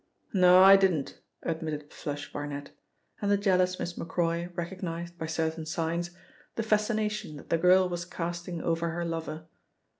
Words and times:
"No, 0.33 0.63
I 0.63 0.77
didn't," 0.77 1.19
admitted 1.43 1.93
'Flush' 1.93 2.33
Barnet, 2.33 2.71
and 3.21 3.29
the 3.29 3.37
jealous 3.37 3.77
Miss 3.77 3.95
Macroy 3.99 4.49
recognised, 4.55 5.15
by 5.19 5.27
certain 5.27 5.67
signs, 5.67 6.09
the 6.55 6.63
fascination 6.63 7.37
that 7.37 7.51
the 7.51 7.59
girl 7.59 7.87
was 7.87 8.03
casting 8.03 8.63
over 8.63 8.89
her 8.89 9.05
lover. 9.05 9.45